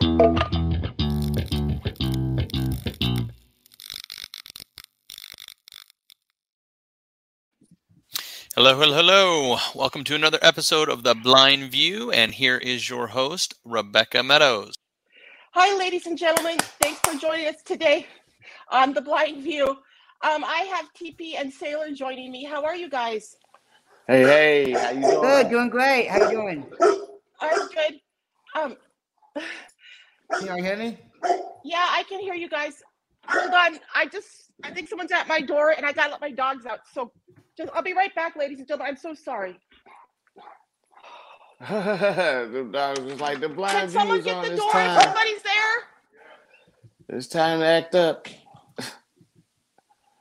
[0.00, 0.26] Hello,
[8.56, 9.56] hello, hello.
[9.74, 12.10] Welcome to another episode of The Blind View.
[12.10, 14.74] And here is your host, Rebecca Meadows.
[15.52, 16.58] Hi, ladies and gentlemen.
[16.80, 18.06] Thanks for joining us today
[18.70, 19.68] on The Blind View.
[19.68, 22.42] Um, I have TP and Saylor joining me.
[22.44, 23.36] How are you guys?
[24.08, 25.20] Hey, hey, how you doing?
[25.20, 26.08] Good, doing great.
[26.08, 26.66] How you doing?
[27.40, 28.00] I'm good.
[28.56, 28.76] Um,
[30.32, 30.98] Can you hear me?
[31.64, 32.82] yeah, I can hear you guys.
[33.26, 33.78] Hold on.
[33.94, 36.80] I just, I think someone's at my door and I gotta let my dogs out.
[36.92, 37.12] So
[37.56, 38.92] just, I'll be right back, ladies and gentlemen.
[38.92, 39.58] I'm so sorry.
[41.60, 44.70] the dog was like the Can someone get the door?
[44.72, 45.00] time.
[45.00, 47.16] Somebody's there.
[47.16, 48.28] It's time to act up.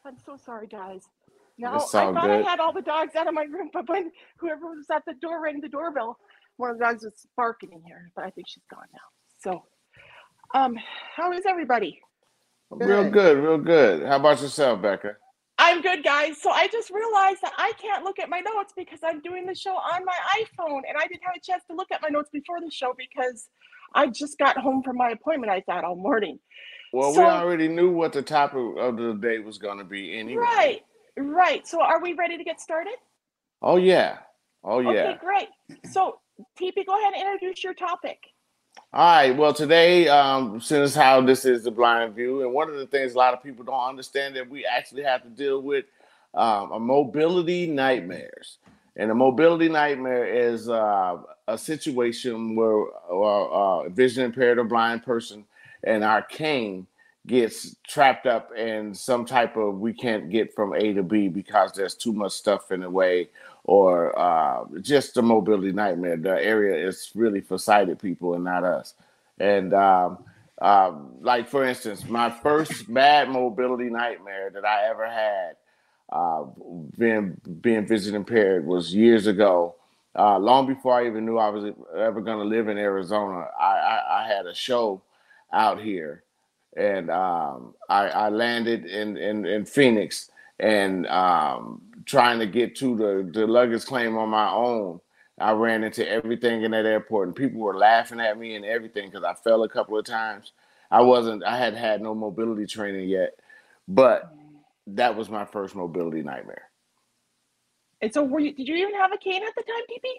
[0.06, 1.02] I'm so sorry, guys.
[1.58, 2.32] No, I thought good.
[2.32, 5.14] I had all the dogs out of my room, but when whoever was at the
[5.16, 6.18] door rang the doorbell,
[6.58, 9.00] one of the dogs was barking in here, but I think she's gone now.
[9.40, 9.64] So,
[10.54, 10.78] um,
[11.16, 12.00] how is everybody?
[12.70, 13.14] Real Good.
[13.14, 14.04] good, real good.
[14.04, 15.16] How about yourself, Becca?
[15.60, 16.42] I'm good, guys.
[16.42, 19.54] So I just realized that I can't look at my notes because I'm doing the
[19.54, 22.30] show on my iPhone, and I didn't have a chance to look at my notes
[22.34, 23.48] before the show because
[23.94, 25.52] I just got home from my appointment.
[25.52, 26.40] I thought all morning.
[26.92, 30.18] Well, So- we already knew what the topic of the day was going to be
[30.18, 30.42] anyway.
[30.42, 30.82] Right,
[31.18, 31.68] right.
[31.68, 32.96] So are we ready to get started?
[33.62, 34.18] Oh yeah.
[34.64, 34.90] Oh yeah.
[34.90, 35.50] Okay, great.
[35.92, 36.20] So
[36.60, 38.18] TP, go ahead and introduce your topic.
[38.94, 39.36] All right.
[39.36, 43.14] Well, today, um, since how this is the blind view, and one of the things
[43.14, 45.86] a lot of people don't understand that we actually have to deal with
[46.36, 48.60] um, a mobility nightmares.
[48.96, 55.04] And a mobility nightmare is uh, a situation where uh, a vision impaired or blind
[55.04, 55.46] person
[55.84, 56.88] and our cane
[57.26, 61.72] gets trapped up in some type of we can't get from A to B because
[61.72, 63.30] there's too much stuff in the way
[63.64, 66.18] or uh, just a mobility nightmare.
[66.18, 68.94] The area is really for sighted people and not us.
[69.40, 70.20] And um,
[70.62, 75.56] um, like for instance, my first bad mobility nightmare that I ever had,
[76.12, 76.46] uh,
[76.98, 79.76] being being vision impaired, was years ago.
[80.16, 83.66] Uh, long before I even knew I was ever going to live in Arizona, I,
[83.66, 85.02] I, I had a show
[85.52, 86.24] out here,
[86.78, 92.96] and um, I, I landed in, in in Phoenix, and um, trying to get to
[92.96, 95.00] the, the luggage claim on my own.
[95.40, 99.10] I ran into everything in that airport, and people were laughing at me and everything
[99.10, 100.54] because I fell a couple of times.
[100.92, 103.40] I wasn't, I had had no mobility training yet,
[103.88, 104.34] but
[104.88, 106.70] that was my first mobility nightmare.
[108.02, 108.54] And so, were you?
[108.54, 110.10] Did you even have a cane at the time, TP?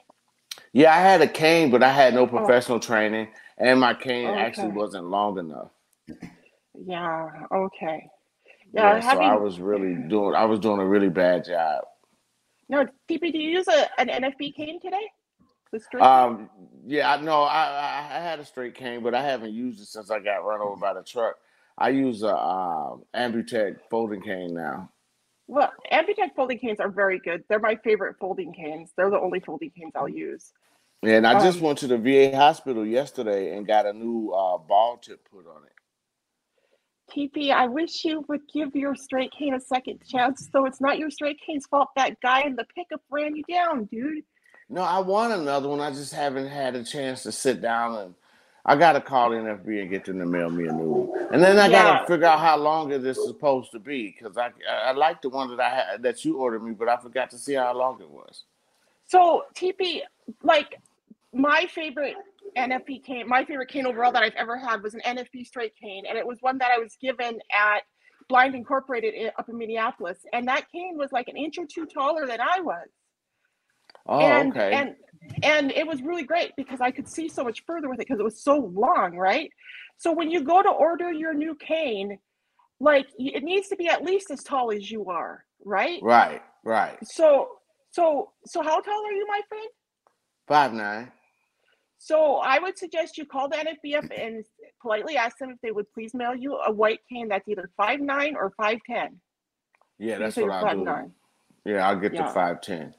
[0.73, 2.27] Yeah, I had a cane, but I had no oh.
[2.27, 3.29] professional training,
[3.59, 4.69] and my cane oh, actually Oh.
[4.69, 4.77] Okay.
[4.77, 5.71] wasn't long enough.
[6.75, 7.29] Yeah.
[7.53, 8.09] Okay.
[8.75, 8.97] Yeah.
[8.97, 11.85] Yeah, so having I was really doing, I was doing a really bad job.
[12.69, 13.33] no TP.
[13.33, 15.11] Do you use a an NFB cane today?
[15.73, 15.81] The.
[16.05, 16.51] Um,
[16.87, 17.43] yeah, I know.
[17.43, 20.61] I, I had a straight cane, but I haven't used it since I got run
[20.61, 21.37] over by the truck.
[21.79, 24.91] I use a um, Ambutech folding cane now.
[25.49, 27.45] well, Ambutech folding canes are very good.
[27.49, 28.93] They're my favorite folding canes.
[28.97, 30.53] They're the only folding canes I'll use.
[31.03, 34.59] And I just Um, went to the VA hospital yesterday and got a new uh,
[34.59, 35.73] ball tip put on it.
[37.15, 40.49] TP, I wish you would give your straight cane a second chance.
[40.51, 43.85] So it's not your straight cane's fault that guy in the pickup ran you down,
[43.85, 44.25] dude.
[44.69, 45.81] No, I want another one.
[45.81, 48.15] I just haven't had a chance to sit down and
[48.67, 51.29] I got to call NFB and get them to mail me a new one.
[51.33, 54.51] And then I gotta figure out how long it is supposed to be because I,
[54.69, 57.31] I I like the one that I had that you ordered me, but I forgot
[57.31, 58.45] to see how long it was.
[59.07, 60.01] So TP,
[60.43, 60.81] like
[61.35, 62.15] my favorite
[62.57, 66.05] NFB cane, my favorite cane overall that I've ever had was an NFB straight cane,
[66.09, 67.83] and it was one that I was given at
[68.29, 72.27] Blind Incorporated up in Minneapolis, and that cane was like an inch or two taller
[72.27, 72.89] than I was,
[74.07, 74.73] Oh, and okay.
[74.73, 74.97] and
[75.43, 78.21] and it was really great because I could see so much further with it because
[78.21, 79.51] it was so long, right?
[79.97, 82.19] So when you go to order your new cane,
[82.81, 85.99] like it needs to be at least as tall as you are, right?
[86.03, 86.99] right, right.
[87.03, 87.49] So
[87.91, 89.69] so so how tall are you, my friend?
[90.47, 91.11] Five nine.
[92.05, 94.45] So I would suggest you call the NFB and
[94.83, 97.99] politely ask them if they would please mail you a white cane that's either five
[97.99, 99.19] nine or five ten.
[99.99, 100.85] Yeah, that's what I'll do.
[100.85, 101.13] nine.
[101.65, 102.27] Yeah, I'll get Yeah.
[102.27, 102.95] the five ten.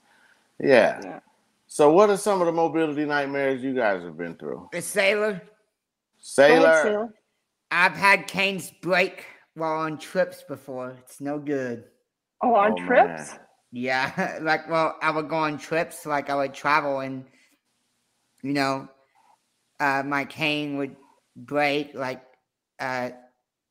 [0.59, 0.99] Yeah.
[1.03, 1.19] Yeah.
[1.67, 4.69] So, what are some of the mobility nightmares you guys have been through?
[4.71, 5.39] The saylor.
[6.19, 6.63] Saylor.
[6.63, 7.09] ahead, Saylor.
[7.69, 10.95] I've had canes break while on trips before.
[11.03, 11.83] It's no good.
[12.41, 13.33] Oh, on Oh, trips?
[13.33, 13.39] man.
[13.71, 17.25] Yeah, like well, I would go on trips, like I would travel, and
[18.41, 18.87] you know,
[19.79, 20.95] uh, my cane would
[21.35, 21.93] break.
[21.95, 22.23] Like
[22.79, 23.11] uh,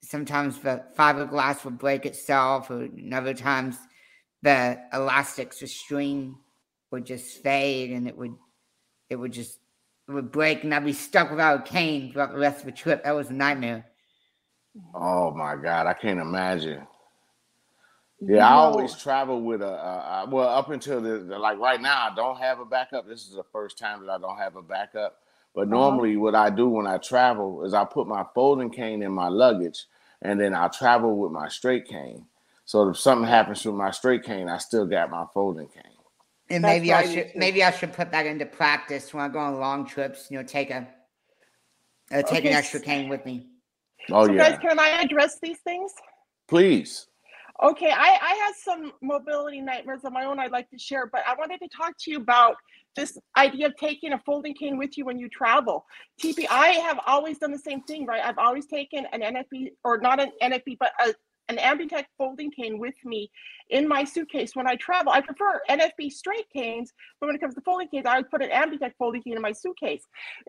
[0.02, 3.78] sometimes the fiberglass would break itself, or other times
[4.42, 6.36] the elastics, the string
[6.92, 8.34] would just fade, and it would,
[9.10, 9.58] it would just
[10.08, 13.04] would break and I'd be stuck without a cane throughout the rest of the trip.
[13.04, 13.86] That was a nightmare.
[14.94, 16.86] Oh my God, I can't imagine.
[18.20, 21.80] Yeah, I always travel with a, a, a well up until the, the- like right
[21.80, 23.06] now I don't have a backup.
[23.08, 25.18] This is the first time that I don't have a backup.
[25.54, 29.12] But normally, what I do when I travel is I put my folding cane in
[29.12, 29.86] my luggage,
[30.20, 32.26] and then I travel with my straight cane.
[32.64, 35.82] So if something happens with my straight cane, I still got my folding cane.
[36.50, 37.38] And That's maybe I I should too.
[37.38, 40.28] maybe I should put that into practice when I go on long trips.
[40.30, 40.88] You know, take a
[42.12, 43.46] uh, take Okay, an extra cane with me.
[44.10, 45.92] Oh so yeah, guys, can I address these things?
[46.48, 47.06] please.
[47.62, 51.22] Okay, I, I had some mobility nightmares of my own I'd like to share, but
[51.26, 52.56] I wanted to talk to you about
[52.96, 55.84] this idea of taking a folding cane with you when you travel.
[56.22, 58.22] TP, I have always done the same thing, right?
[58.24, 61.14] I've always taken an NFB, or not an NFB, but a,
[61.48, 63.30] an Ambutech folding cane with me
[63.70, 65.12] in my suitcase when I travel.
[65.12, 68.42] I prefer NFB straight canes, but when it comes to folding canes, I would put
[68.42, 70.04] an Ambutech folding cane in my suitcase.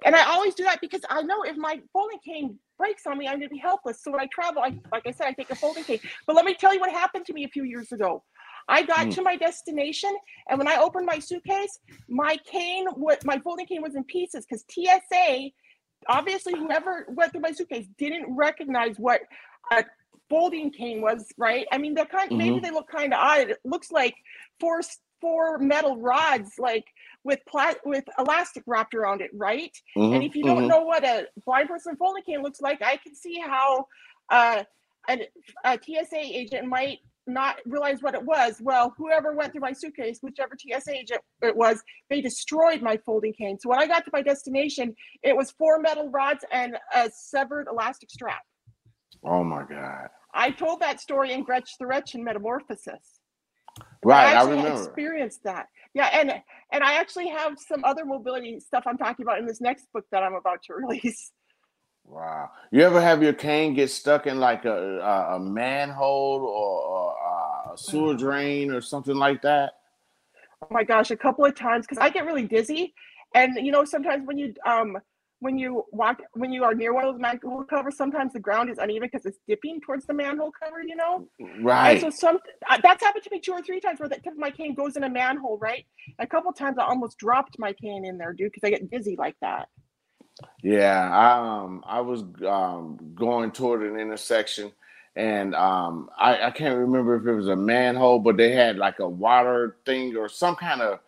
[0.06, 3.28] And I always do that because I know if my folding cane breaks on me,
[3.28, 4.04] I'm going to be helpless.
[4.04, 6.00] So when I travel, I, like I said, I take a folding cane.
[6.28, 8.24] But let me tell you what happened to me a few years ago.
[8.68, 9.12] I got Hmm.
[9.12, 10.16] to my destination,
[10.50, 12.88] and when I opened my suitcase, my cane,
[13.24, 15.52] my folding cane was in pieces because TSA,
[16.08, 19.22] obviously, whoever went through my suitcase didn't recognize what
[19.72, 19.86] a
[20.30, 21.28] folding cane was.
[21.38, 21.68] Right?
[21.72, 22.32] I mean, they're kind.
[22.34, 22.62] Maybe Mhm.
[22.62, 23.50] they look kind of odd.
[23.52, 24.16] It looks like
[24.60, 24.82] four
[25.22, 26.86] four metal rods, like
[27.24, 29.32] with plat with elastic wrapped around it.
[29.34, 29.76] Right?
[30.12, 30.68] And Mhm, if you don't mhm.
[30.68, 33.88] know what a blind person folding cane looks like, I can see how
[34.30, 34.64] uh,
[35.08, 35.22] an,
[35.64, 38.62] a TSA agent might not realize what it was.
[38.62, 43.34] Well, whoever went through my suitcase, whichever TSA agent it was, they destroyed my folding
[43.34, 43.58] cane.
[43.60, 47.68] So when I got to my destination, it was four metal rods and a severed
[47.70, 48.44] elastic strap.
[49.24, 50.10] Oh my God.
[50.34, 53.20] I told that story in Gretch the Wretch in Metamorphosis.
[54.04, 54.84] Right, I, actually remember.
[54.84, 55.68] experienced that.
[55.94, 56.32] Yeah, and
[56.72, 60.06] and I actually have some other mobility stuff I'm talking about in this next book
[60.12, 61.32] that I'm about to release.
[62.08, 62.52] Wow.
[62.72, 67.16] You ever have your cane get stuck in like a a, a manhole or, or
[67.18, 69.74] uh, a sewer drain or something like that?
[70.62, 72.94] oh my gosh a couple of times because i get really dizzy
[73.34, 74.98] and you know sometimes when you um
[75.40, 78.70] when you walk when you are near one of those manhole covers sometimes the ground
[78.70, 81.92] is uneven because it's dipping towards the manhole cover you know Right.
[81.92, 84.34] and so some uh, that's happened to me two or three times where the tip
[84.34, 85.86] of my cane goes in a manhole right
[86.20, 88.90] a couple of times i almost dropped my cane in there dude because i get
[88.90, 89.68] dizzy like that
[90.64, 94.74] Yeah, I um I was um going toward an intersection
[95.16, 99.00] and um I, I can't remember if it was a manhole, but they had like
[99.00, 101.00] a water thing or some kind of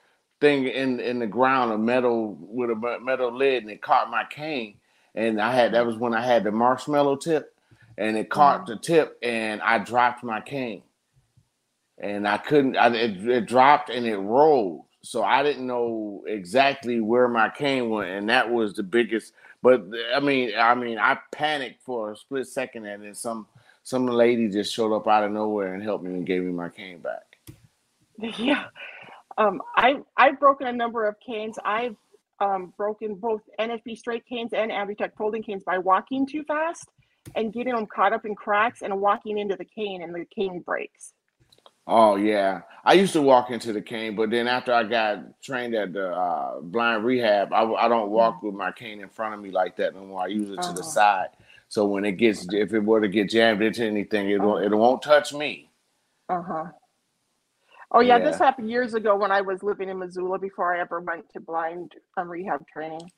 [0.41, 4.23] thing in in the ground, a metal with a metal lid, and it caught my
[4.31, 4.75] cane.
[5.15, 7.53] And I had that was when I had the marshmallow tip,
[7.99, 10.83] and it caught the tip, and I dropped my cane,
[11.99, 12.77] and I couldn't.
[12.77, 17.89] I, it, it dropped and it rolled, so I didn't know exactly where my cane
[17.89, 19.33] went, and that was the biggest.
[19.61, 23.47] But I mean, I mean, I panicked for a split second, and then some
[23.83, 26.69] some lady just showed up out of nowhere and helped me and gave me my
[26.69, 27.37] cane back.
[28.37, 28.65] yeah
[29.37, 31.95] um i i've broken a number of canes i've
[32.39, 36.89] um broken both nfb straight canes and ambutech folding canes by walking too fast
[37.35, 40.59] and getting them caught up in cracks and walking into the cane and the cane
[40.59, 41.13] breaks
[41.87, 45.75] Oh yeah, I used to walk into the cane, but then after I got trained
[45.75, 49.41] at the uh, blind rehab, I, I don't walk with my cane in front of
[49.41, 50.23] me like that no more.
[50.23, 50.83] I use it to the Uh-huh.
[50.83, 51.29] side,
[51.69, 54.75] so when it gets, if it were to get jammed into anything, it won't, it
[54.75, 55.69] won't touch me.
[56.29, 56.65] uh-huh.
[57.91, 61.01] Oh yeah, this happened years ago when i was living in missoula before i ever
[61.01, 63.11] went to blind um, rehab training.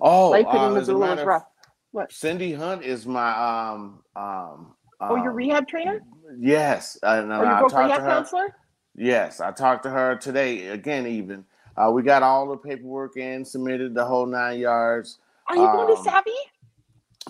[0.00, 1.44] Oh, life uh, in as missoula was rough.
[1.92, 2.10] What?
[2.10, 3.32] Cindy Hunt is my
[3.72, 4.74] um um.
[5.00, 6.00] Oh your um, rehab trainer
[6.38, 8.08] Yes, and or your I book talked to rehab her.
[8.08, 8.48] counselor
[8.96, 11.06] Yes, I talked to her today again.
[11.06, 11.44] Even
[11.76, 15.18] uh, we got all the paperwork in, submitted the whole nine yards.
[15.48, 16.34] are you going to Um, SAAVI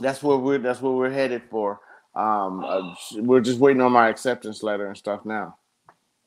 [0.00, 0.58] That's where we're.
[0.58, 1.80] That's what we're headed for.
[2.14, 5.56] Um, uh, we're just waiting on my acceptance letter and stuff now.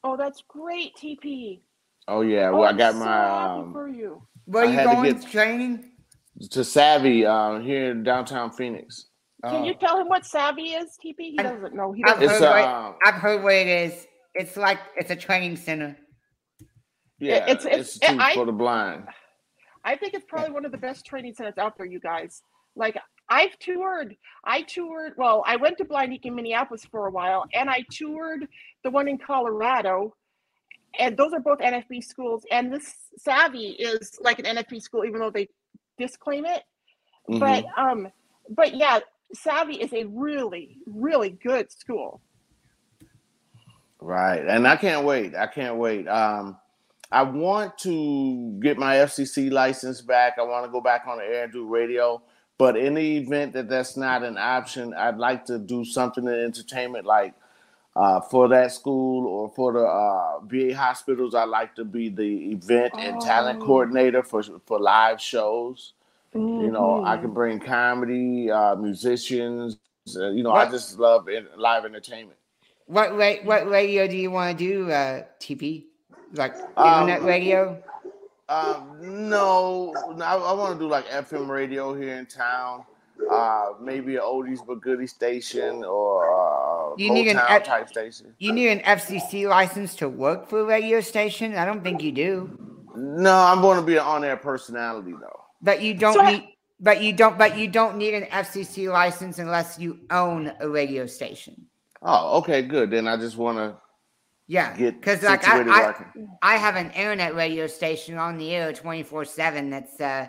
[0.04, 1.60] oh that's great tp
[2.08, 4.68] Oh yeah, oh, well I I'm got so my happy um, for you Where I
[4.68, 5.86] you had to going get- to training?
[6.52, 9.08] to SAAVI uh, here in downtown Phoenix.
[9.44, 9.64] Can Oh.
[9.64, 11.32] you tell him what SAAVI is, TP?
[11.32, 11.92] He I- doesn't know.
[11.92, 12.24] He I've doesn't.
[12.24, 14.08] It's heard, a what, um, I've heard what it is.
[14.36, 15.98] It's like it's a training center.
[17.20, 19.08] yeah, it's- it's- Institute I- for the Blind.
[19.84, 22.44] I think it's probably one of the best training centers out there, you guys.
[22.76, 22.98] Like
[23.30, 24.16] I've toured.
[24.44, 25.14] I toured.
[25.18, 28.48] Well, I went to Blind Geek in Minneapolis for a while, and I toured
[28.84, 30.16] the one in Colorado.
[31.00, 32.46] And those are both NFB schools.
[32.52, 32.94] And this
[33.26, 35.48] SAAVI is like an NFB school, even though they
[35.98, 36.64] disclaim it.
[37.30, 37.40] Mhm.
[37.40, 38.12] But um,
[38.50, 39.00] but yeah,
[39.36, 42.22] SAAVI is a really, really good school.
[44.00, 45.36] Right, and I can't wait.
[45.36, 46.08] I can't wait.
[46.08, 46.58] Um,
[47.12, 50.38] I want to get my FCC license back.
[50.40, 52.22] I want to go back on the air and do radio.
[52.58, 56.34] But in the event that that's not an option, I'd like to do something in
[56.34, 57.34] entertainment, like
[57.96, 61.36] uh, for that school or for the uh, VA hospitals.
[61.36, 63.66] I'd like to be the event and talent Oh.
[63.66, 65.94] coordinator for for live shows.
[66.34, 69.78] You know, I can bring comedy, uh, musicians.
[70.16, 72.38] Uh, you know, I just love in, live entertainment.
[72.86, 75.86] What ra- what radio do you want to do, uh, TP?
[76.34, 77.84] Like Um, internet radio?
[78.48, 82.84] Um, no, I, I want to do like FM radio here in town.
[83.32, 88.34] Uh, maybe an oldies but goodies station or uh, You need an F- type station.
[88.40, 91.56] You need an FCC license to work for a radio station?
[91.56, 92.58] I don't think you do.
[92.96, 95.41] No, I'm going to be an on-air personality though.
[95.62, 96.48] But you don't So I- need.
[96.84, 97.38] But you don't.
[97.38, 101.68] But you don't need an FCC license unless you own a radio station.
[102.02, 102.90] Oh, okay, good.
[102.90, 103.78] Then I just want to
[104.48, 105.96] Yeah, get because like I, I I.
[106.42, 109.70] I have an internet radio station on the air twenty four seven.
[109.70, 110.28] That's uh,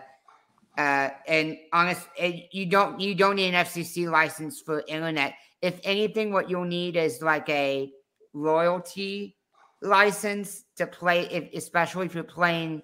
[0.77, 5.33] uh, and honest, it, you don't you don't need an FCC license for internet.
[5.63, 7.91] If anything, what you'll need is like a
[8.35, 9.37] royalty
[9.81, 12.83] license to play, if, especially if you're playing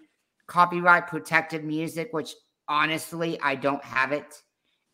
[0.48, 2.34] copyright protected music, which
[2.66, 4.42] honestly I don't have it,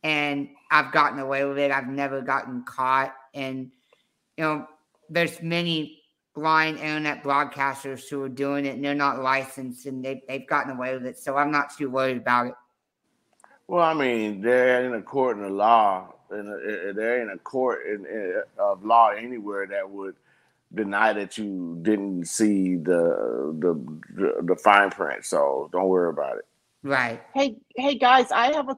[0.03, 1.71] and I've gotten away with it.
[1.71, 3.71] I've never gotten caught, and
[4.37, 4.67] you know,
[5.09, 6.03] there's many
[6.35, 10.73] blind internet broadcasters who are doing it and they're not licensed and they, they've gotten
[10.73, 11.17] away with it.
[11.17, 12.55] So I'm not too worried about it.
[13.69, 16.49] Well, I mean, they're in a court in the law, and
[16.97, 20.17] they're in a court in, in, of law anywhere that would
[20.73, 25.25] deny that you didn't see the the the fine print.
[25.25, 26.45] So don't worry about it.
[26.83, 27.23] Right.
[27.35, 28.77] Hey, hey guys, I have a.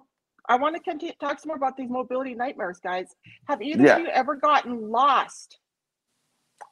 [0.48, 3.08] I want to continue talk some more about these mobility nightmares, guys.
[3.48, 3.96] Have either Yeah.
[3.96, 5.58] of you ever gotten lost?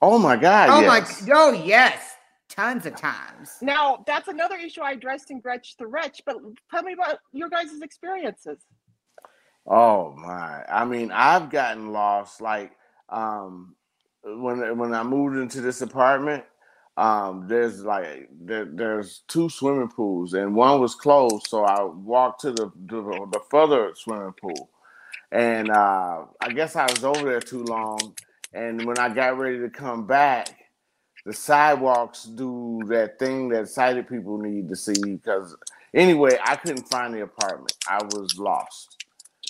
[0.01, 0.71] Oh my God!
[0.71, 1.23] oh yes.
[1.27, 2.17] my oh yes.
[2.49, 3.57] Tons of times.
[3.63, 6.23] Now, that's another issue I addressed in Gretch the Wretch.
[6.25, 6.37] But
[6.71, 8.59] tell me about your guys' experiences.
[9.67, 10.65] Oh my!
[10.67, 12.41] I mean, I've gotten lost.
[12.41, 12.73] Like
[13.09, 13.75] um,
[14.25, 16.45] when when I moved into this apartment,
[16.97, 21.47] um, there's like there, there's two swimming pools, and one was closed.
[21.49, 23.03] So I walked to the the,
[23.33, 24.71] the further swimming pool,
[25.33, 28.15] and uh, I guess I was over there too long.
[28.53, 30.49] And when I got ready to come back,
[31.27, 34.95] the sidewalks do that thing that sighted people need to see.
[35.03, 35.57] Because
[35.93, 37.75] anyway, I couldn't find the apartment.
[37.89, 39.04] I was lost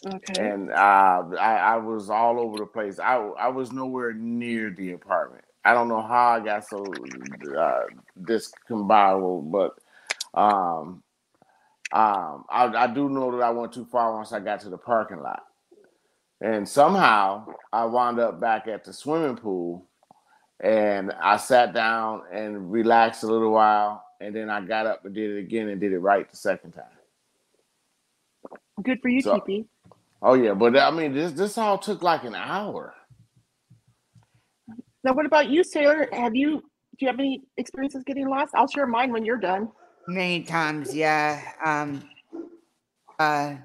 [0.06, 0.34] Okay.
[0.52, 2.98] and uh, I, I was all over the place.
[2.98, 5.44] I, I was nowhere near the apartment.
[5.64, 6.84] I don't know how I got so
[7.58, 7.84] uh,
[8.20, 11.02] discombobulated, but um,
[11.92, 14.76] um, I, I do know that I went too far once I got to the
[14.76, 15.42] parking lot,
[16.42, 19.86] and somehow I wound up back at the swimming pool,
[20.60, 25.14] and I sat down and relaxed a little while, and then I got up and
[25.14, 26.84] did it again and did it right the second time.
[28.82, 29.66] Good for you, So- TP.
[30.26, 32.94] Oh yeah, but I mean this this all took like an hour.
[35.04, 36.10] Now, what about you, Saylor?
[36.14, 36.60] Have you?
[36.98, 38.54] Do you have any experiences getting lost?
[38.54, 39.70] I'll share mine when you're done.
[40.08, 41.42] Many times, yeah.
[41.62, 42.08] Um
[43.18, 43.56] uh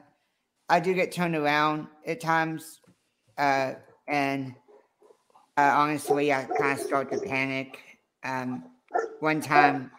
[0.67, 2.81] I do get turned around at times.
[3.37, 3.75] Uh
[4.09, 4.53] and
[5.55, 7.79] uh, honestly I kinda start to panic.
[8.25, 8.65] Um
[9.21, 9.91] one time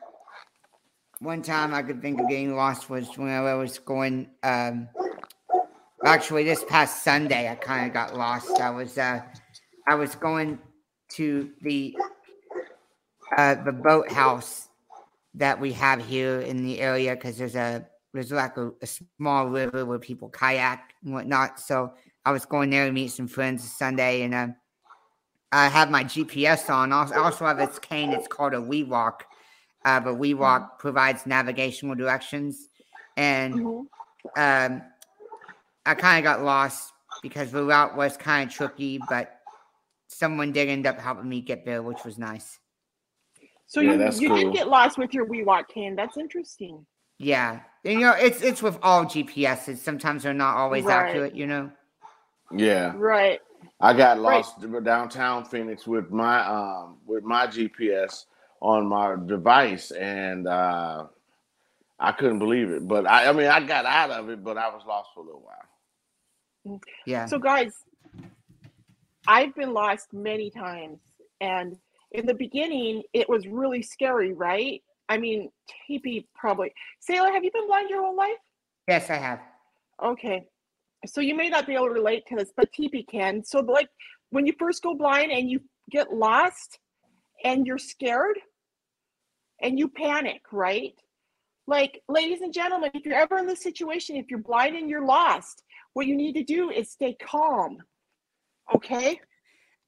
[1.21, 4.89] one time I could think of getting lost was when I was going um
[6.05, 8.61] actually this past Sunday I kinda got lost.
[8.61, 9.23] I was uh
[9.89, 10.59] I was going
[11.11, 11.97] to the
[13.37, 14.69] uh the boathouse
[15.35, 19.49] that we have here in the area because there's a there's like a, a small
[19.49, 21.61] river where people kayak and whatnot.
[21.61, 21.93] So
[22.25, 24.49] I was going there to meet some friends Sunday, and uh,
[25.53, 26.93] I have my GPS on.
[26.93, 28.13] Also, I also have this cane.
[28.13, 29.21] It's called a WeWalk,
[29.85, 32.69] uh, but WeWalk provides navigational directions,
[33.17, 33.87] and Mhm.
[34.37, 34.83] um,
[35.91, 39.41] I kind of got lost because the route was kind of tricky, but
[40.09, 42.61] someone did end up helping me get there, which was nice.
[43.67, 44.37] So Yeah, you, that's you cool.
[44.37, 45.97] did get lost with your WeWalk cane.
[45.97, 46.87] That's interesting.
[47.19, 49.79] Yeah, and, you know it's it's with all GPSs.
[49.79, 51.07] Sometimes they're not always Right.
[51.07, 51.35] accurate.
[51.35, 51.71] You know.
[52.53, 53.41] Yeah, Right.
[53.81, 54.45] I got Right.
[54.45, 58.27] lost downtown Phoenix with my um with my GPS
[58.61, 61.07] on my device, and uh,
[61.99, 62.87] I couldn't believe it.
[62.87, 65.25] But I, I mean, I got out of it, but I was lost for a
[65.25, 65.70] little while.
[67.07, 67.27] Yeah.
[67.27, 67.73] So, guys,
[69.27, 70.99] I've been lost many times.
[71.41, 71.77] And
[72.13, 74.83] in the beginning, it was really scary, right?
[75.09, 75.51] I mean,
[75.89, 76.73] TP probably.
[77.09, 78.39] Saylor, have you been blind your whole life?
[78.89, 79.41] yes, I have.
[80.03, 80.45] Okay.
[81.07, 83.45] So you may not be able to relate to this, but TP can.
[83.45, 83.89] So, like,
[84.31, 86.79] when you first go blind and you get lost
[87.45, 88.39] and you're scared,
[89.63, 90.95] and you panic, right?
[91.67, 95.05] Like, ladies and gentlemen, if you're ever in this situation, if you're blind and you're
[95.05, 95.63] lost,
[95.95, 97.79] what you need to do is stay calm.
[98.75, 99.21] Okay?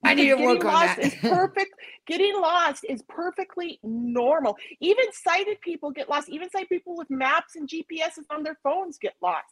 [0.03, 1.05] I need to work on lost that.
[1.05, 1.73] is perfect.
[2.07, 4.57] Getting lost is perfectly normal.
[4.81, 6.29] Even sighted people get lost.
[6.29, 9.45] Even sighted people with maps and GPSs on their phones get lost.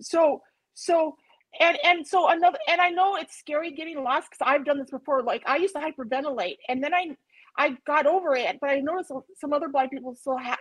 [0.00, 0.40] So,
[0.74, 1.16] so,
[1.60, 4.90] and and so another, and I know it's scary getting lost because I've done this
[4.90, 5.22] before.
[5.22, 7.16] Like I used to hyperventilate, and then I,
[7.58, 8.56] I got over it.
[8.60, 10.58] But I noticed some other blind people still have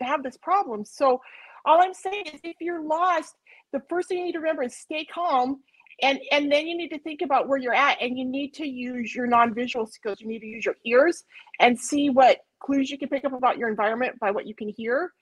[0.00, 0.84] have this problem.
[0.84, 1.20] So,
[1.64, 3.34] all I'm saying is, if you're lost,
[3.72, 5.60] the first thing you need to remember is stay calm
[6.02, 8.66] and and then you need to think about where you're at and you need to
[8.66, 10.20] use your non-visual skills.
[10.20, 11.24] You need to use your ears
[11.58, 14.68] and see what clues you can pick up about your environment by what you can
[14.68, 15.12] hear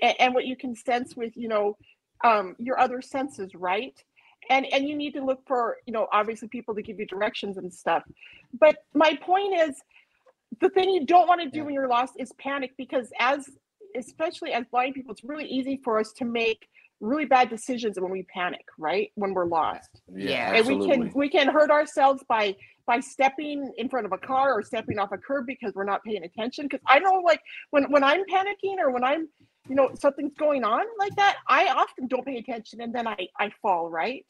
[0.00, 1.76] and, and what you can sense with you know
[2.24, 4.02] um, your other senses right?
[4.50, 7.58] And and you need to look for you know obviously people to give you directions
[7.58, 8.02] and stuff.
[8.58, 9.76] But my point is
[10.60, 13.48] the thing you don't want to do when you're lost is panic because as
[13.96, 16.66] especially as blind people it's really easy for us to make
[17.02, 19.10] really bad decisions when we panic right?
[19.16, 19.90] When we're lost.
[20.14, 20.54] Yeah.
[20.54, 22.56] and we can we can hurt ourselves by
[22.86, 26.02] by stepping in front of a car or stepping off a curb because we're not
[26.04, 26.66] paying attention.
[26.66, 27.40] Because i know like
[27.70, 29.28] when when i'm panicking or when i'm
[29.68, 33.28] you know something's going on like that i often don't pay attention and then i
[33.38, 34.24] i fall right?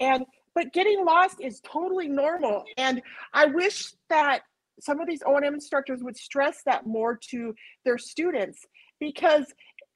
[0.00, 0.24] And
[0.54, 2.64] but getting lost is totally normal.
[2.76, 3.02] And
[3.34, 4.42] i wish that
[4.80, 8.66] some of these o&m instructors would stress that more to their students
[8.98, 9.46] because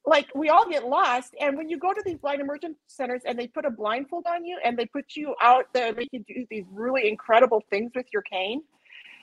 [0.06, 3.38] like we all get lost and when you go to these blind emergent centers and
[3.38, 6.46] they put a blindfold on you and they put you out there they can do
[6.50, 8.62] these really incredible things with your cane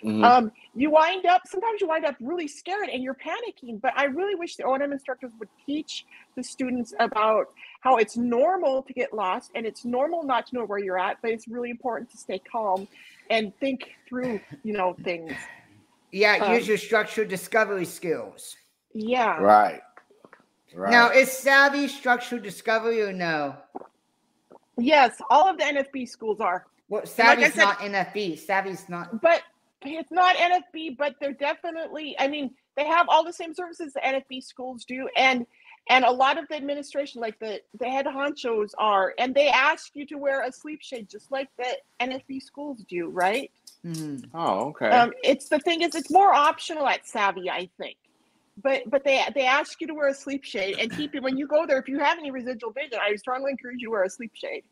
[0.03, 0.25] Mhm.
[0.25, 4.03] um, you wind up sometimes you wind up really scared and you're panicking but i
[4.03, 7.45] really wish the o&m instructors would teach the students about
[7.79, 11.15] how it's normal to get lost and it's normal not to know where you're at
[11.21, 12.85] but it's really important to stay calm
[13.29, 15.31] and think through you know things
[16.11, 18.57] Yeah, Um, use your structured discovery skills.
[18.93, 19.81] yeah right.
[20.75, 20.91] Right.
[20.91, 23.55] Now, is SAAVI structured discovery or no?
[24.75, 28.43] yes all of the nfb schools are Well, I SAAVI's said- not NFB.
[28.43, 29.21] SAAVI's not.
[29.21, 29.43] but
[29.83, 32.15] it's not NFB, but they're definitely.
[32.17, 35.45] I mean, they have all the same services the NFB schools do, and
[35.89, 39.91] and a lot of the administration, like the the head honchos, are, and they ask
[39.93, 41.67] you to wear a sleep shade just like the
[41.99, 43.51] NFB schools do, right?
[43.85, 44.23] Mhm.
[44.33, 44.87] oh, okay.
[44.89, 47.97] Um, it's the thing is, it's more optional at SAAVI, I think.
[48.61, 51.37] But but they they ask you to wear a sleep shade and keep it when
[51.37, 51.79] you go there.
[51.79, 54.63] If you have any residual vision, I strongly encourage you to wear a sleep shade.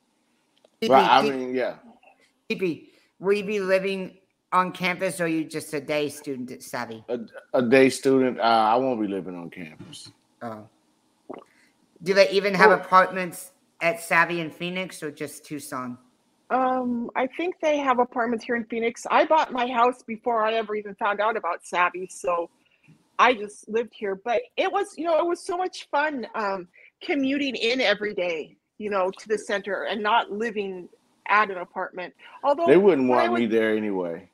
[0.88, 1.10] right.
[1.10, 1.76] I mean, yeah.
[2.50, 2.90] TP,
[3.20, 4.18] will you be living
[4.52, 7.28] on campus or are you just a day student at SAAVI?
[7.54, 8.40] A day student.
[8.40, 10.12] Uh, I won't be living on campus.
[10.42, 10.68] Oh.
[12.04, 12.76] Do they even have Oh.
[12.76, 15.98] apartments at SAAVI in Phoenix or just Tucson?
[16.50, 19.08] Um, I think they have apartments here in Phoenix.
[19.10, 22.50] I bought my house before I ever even found out about SAAVI, so
[23.22, 24.16] I just lived here.
[24.16, 26.68] But it was, you know, it was so much fun um,
[27.04, 30.90] commuting in every day, you know, to the center and not living
[31.28, 32.16] at an apartment.
[32.44, 34.28] Although They wouldn't want me there anyway.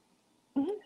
[0.58, 0.78] Mhm.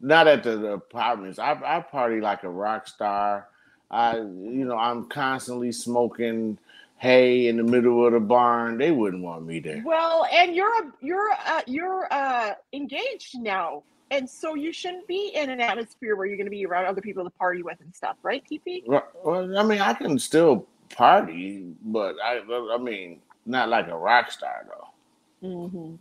[0.00, 1.38] Not at the, the apartments.
[1.38, 3.48] I, I party like a rock star.
[3.92, 6.58] I, you know, I'm constantly smoking
[6.96, 8.76] hay in the middle of the barn.
[8.76, 9.82] They wouldn't want me there.
[9.86, 15.32] Well, and you're a you're uh you're uh engaged now, and so you shouldn't be
[15.34, 17.94] in an atmosphere where you're going to be around other people to party with and
[17.94, 18.82] stuff, right, TP?
[18.86, 22.40] Well, I mean, I can still party, but I,
[22.74, 25.48] I mean, not like a rock star though.
[25.48, 25.94] Mm-hmm.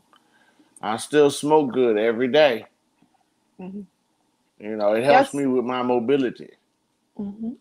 [0.82, 2.66] I still smoke good every day.
[3.60, 3.86] Mhm.
[4.60, 5.34] You know, it helps Yes.
[5.34, 6.52] me with my mobility.
[7.18, 7.52] Mm-hmm.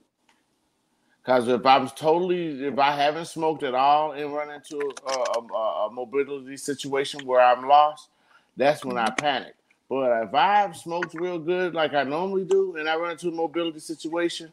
[1.22, 5.87] Because if I'm totally, if I haven't smoked at all and run into a, a,
[5.87, 8.11] a mobility situation where I'm lost,
[8.57, 9.54] that's when I panic.
[9.94, 13.30] But if I've smoked real good like I normally do, and I run into a
[13.30, 14.52] mobility situation,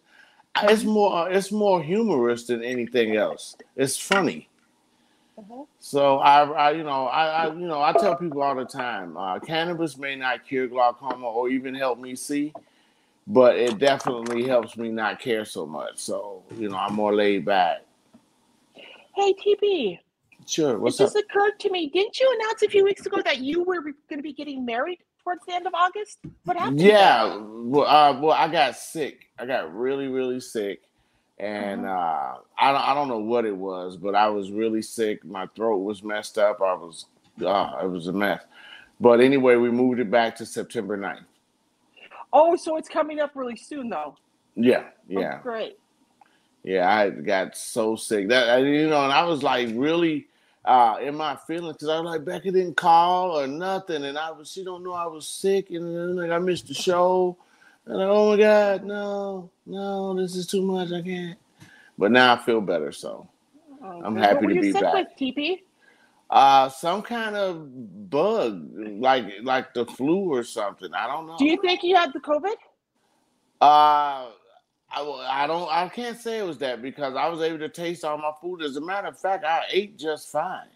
[0.61, 3.57] it's more it's more humorous than anything else.
[3.75, 4.49] It's funny.
[5.35, 5.63] Uh-huh.
[5.79, 9.17] So I, I you know, I, I, you know, I tell people all the time,
[9.17, 12.53] uh, cannabis may not cure glaucoma or even help me see,
[13.25, 15.97] but it definitely helps me not care so much.
[15.97, 17.81] So you know, I'm more laid back.
[19.15, 19.97] Hey, TP,
[20.45, 20.75] Sure.
[20.75, 21.07] it What's up?
[21.07, 21.89] just occurred to me.
[21.89, 24.99] Didn't you announce a few weeks ago that you were going to be getting married
[25.23, 26.19] towards the end of August?
[26.45, 26.81] What happened?
[26.81, 27.37] Yeah.
[27.41, 29.27] Well, uh, well, I got sick.
[29.39, 30.81] I got really, really sick,
[31.39, 35.23] and uh, I don't, I don't know what it was, but I was really sick.
[35.25, 36.61] My throat was messed up.
[36.61, 37.05] I was,
[37.43, 38.41] uh, it was a mess.
[38.99, 41.25] But anyway, we moved it back to September 9th.
[42.33, 44.15] Oh, so it's coming up really soon, though.
[44.55, 45.39] Yeah, Oh, yeah.
[45.41, 45.77] great.
[46.63, 50.27] Yeah, I got so sick that you know, and I was like really
[50.65, 54.31] uh in my feelings because I was like Becca didn't call or nothing, and I
[54.31, 57.37] was she don't know I was sick, and like I missed the show,
[57.85, 60.91] And like, oh my God, no, no, this is too much.
[60.91, 61.39] I can't.
[61.97, 63.27] But now I feel better, so
[63.83, 64.93] Oh, I'm happy to be sick back.
[64.93, 65.61] with, TP?
[66.29, 68.69] uh some kind of bug,
[68.99, 70.93] like like the flu or something.
[70.93, 71.37] I don't know.
[71.37, 72.55] Do you think you had the COVID?
[73.59, 74.27] Uh,
[74.93, 75.01] I,
[75.43, 78.17] I don't I can't say it was that because I was able to taste all
[78.17, 78.61] my food.
[78.61, 80.67] As a matter of fact, I ate just fine.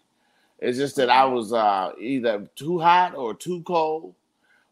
[0.58, 4.14] It's just that I was uh, either too hot or too cold,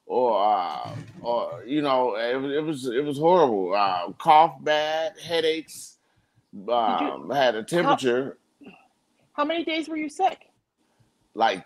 [0.07, 3.75] or uh, or you know it, was- it was it was horrible.
[3.75, 5.99] Uh, cough bad, headaches.
[6.69, 8.39] Um, had a temperature
[9.33, 10.51] How many days were you sick?
[11.35, 11.65] like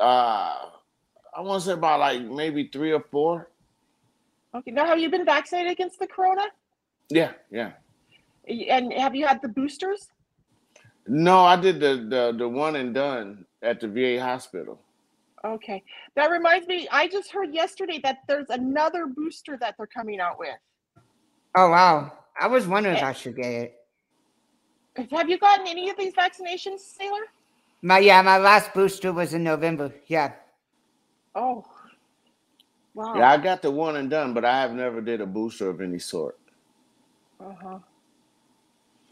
[0.00, 0.66] uh,
[1.36, 3.48] I want to say about like maybe three or four.
[4.52, 4.72] Okay.
[4.72, 6.42] Now, have you been vaccinated against the corona?
[7.10, 7.72] Yeah, yeah.
[8.48, 10.08] And have you had the boosters?
[11.06, 14.80] No, I did the the the one and done at the VA hospital.
[15.44, 15.82] Okay.
[16.16, 20.38] That reminds me, I just heard yesterday that there's another booster that they're coming out
[20.38, 20.56] with.
[21.56, 22.12] Oh wow.
[22.40, 23.08] I was wondering if Eh.
[23.08, 23.74] I should get it.
[25.12, 27.22] Have you gotten any of these vaccinations, Saylor?
[27.82, 29.92] My yeah, my last booster was in November.
[30.06, 30.32] Yeah.
[31.34, 31.64] Oh.
[32.94, 33.14] Wow.
[33.16, 35.80] Yeah, I got the one and done, but I have never did a booster of
[35.82, 36.38] any sort.
[37.40, 37.78] Uh-huh.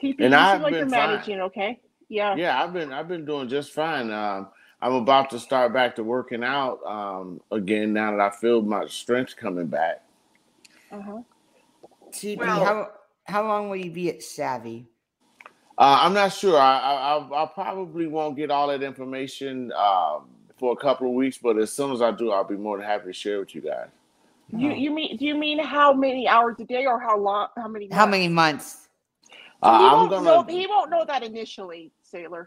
[0.02, 1.10] TP, And you I've like been you're fine.
[1.10, 1.80] managing, okay?
[2.08, 2.34] Yeah.
[2.37, 4.10] Yeah, I've been I've been doing just fine.
[4.10, 4.48] Um,
[4.82, 8.87] I'm about to start back to working out um, again now that I feel my
[8.87, 10.02] strength coming back.
[10.92, 11.20] Uh-huh.
[12.10, 12.90] TP, Well- how
[13.26, 14.84] how long will you be at SAAVI?
[15.78, 16.58] Uh, I'm not sure.
[16.58, 20.26] I, I I'll- I probably won't get all that information um,
[20.58, 22.87] for a couple of weeks, but as soon as I do, I'll be more than
[22.87, 23.88] happy to share with you guys.
[24.50, 27.68] You you mean do you mean how many hours a day or how long how
[27.68, 28.88] many How many months?
[29.64, 30.24] So Uh, he I'm won't gonna.
[30.24, 32.46] know he won't know that initially, Saylor.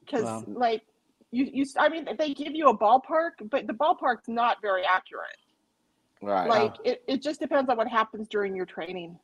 [0.00, 0.44] Because Wow.
[0.48, 0.82] like
[1.30, 5.36] you you I mean they give you a ballpark, but the ballpark's not very accurate.
[6.22, 6.48] Right.
[6.50, 9.18] like it, it just depends on what happens during your training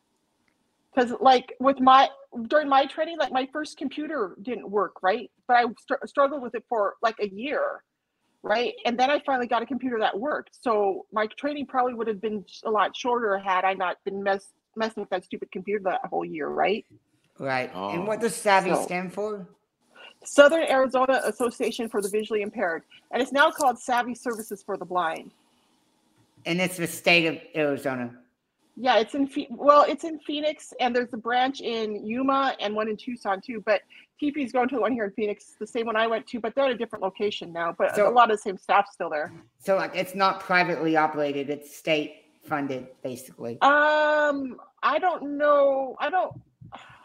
[0.95, 2.09] because like with my
[2.49, 6.55] during my training like my first computer didn't work right but i str- struggled with
[6.55, 7.85] it for like a year
[8.43, 12.07] right and then i finally got a computer that worked so my training probably would
[12.07, 15.83] have been a lot shorter had i not been mess, messing with that stupid computer
[15.83, 16.85] that whole year right
[17.39, 17.71] Right.
[17.75, 17.91] Oh.
[17.91, 18.49] And what does oh.
[18.49, 19.47] SAAVI So- stand for?
[20.25, 24.85] southern arizona association for the visually impaired and it's now called SAAVI services for the
[24.85, 25.31] blind
[26.47, 28.11] And it's the state of Arizona.
[28.79, 32.89] Yeah, it's in well, it's in Phoenix, and there's a branch in Yuma and one
[32.89, 33.63] in Tucson too.
[33.65, 33.81] But
[34.23, 36.55] TP's going to the one here in Phoenix, the same one I went to, but
[36.55, 37.75] they're at a different location now.
[37.77, 39.33] But So- a lot of the same staff still there.
[39.59, 43.59] So like it's not privately operated, it's state funded basically.
[43.63, 45.97] Um, I don't know.
[45.99, 46.33] I don't.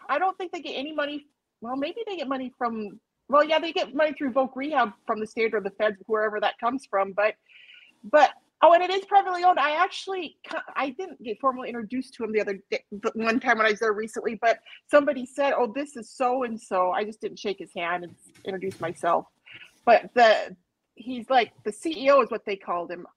[0.10, 1.28] I don't think they get any money.
[1.62, 3.00] Well, maybe they get money from.
[3.30, 6.42] Well, yeah, they get money through Voc Rehab from the state or the feds, wherever
[6.42, 7.14] that comes from.
[7.14, 7.36] But,
[8.04, 9.60] but oh, and it is privately owned.
[9.60, 10.38] I actually,
[10.76, 13.80] I didn't get formally introduced to him the other day, one time when I was
[13.80, 14.36] there recently.
[14.36, 18.04] But somebody said, "Oh, this is so and so." I just didn't shake his hand
[18.04, 19.26] and introduce myself.
[19.86, 20.56] But the
[20.96, 23.08] he's like the CEO is what they called him.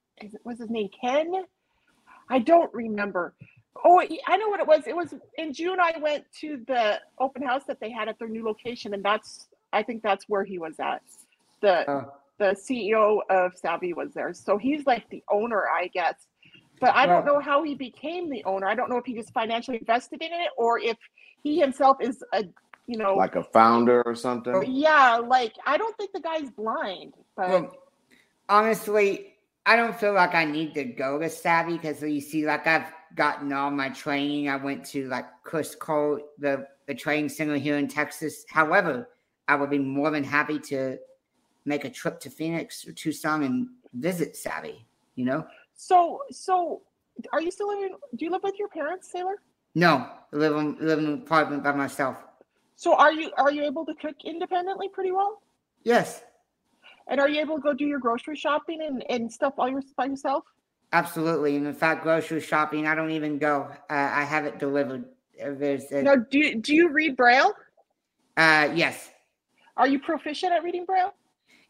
[0.43, 1.45] Was his name Ken?
[2.29, 3.33] I don't remember.
[3.83, 4.87] Oh, I know what it was.
[4.87, 5.79] It was in June.
[5.79, 9.47] I went to the open house that they had at their new location, and that's
[9.73, 11.01] I think that's where he was at.
[11.61, 16.27] The Oh, the CEO of SAAVI was there, so he's like the owner, I guess.
[16.81, 18.67] But I don't know how he became the owner.
[18.67, 20.97] I don't know if he just financially invested in it or if
[21.41, 22.43] he himself is a
[22.87, 24.63] you know like a founder or something.
[24.67, 27.75] yeah like I don't think the guy's blind, but well,
[28.49, 32.67] honestly, I don't feel like I need to go to SAAVI because you see, like
[32.67, 34.49] I've gotten all my training.
[34.49, 38.45] I went to like Criss Cole, the the training center here in Texas.
[38.49, 39.09] However,
[39.47, 40.97] I would be more than happy to
[41.65, 44.75] make a trip to Phoenix or Tucson and visit SAAVI.
[45.15, 45.47] You know?
[45.75, 46.81] so so
[47.31, 47.95] are you still living?
[48.15, 49.35] Do you live with your parents, Saylor?
[49.73, 52.17] No, I live in live in an apartment by myself.
[52.75, 55.41] So are you are you able to cook independently pretty well?
[55.83, 56.23] Yes,
[57.07, 59.83] And are you able to go do your grocery shopping and, and stuff all your,
[59.95, 60.43] by yourself?
[60.93, 61.55] absolutely.
[61.57, 63.67] And in fact, grocery shopping, I don't even go.
[63.89, 65.05] Uh, I have it delivered.
[65.39, 67.53] Uh, There's a, Now, do you, do you read Braille?
[68.37, 69.11] uh, yes,
[69.77, 71.13] Are you proficient at reading Braille?